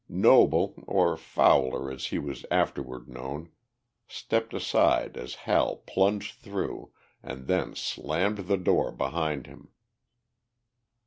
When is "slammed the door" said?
7.75-8.91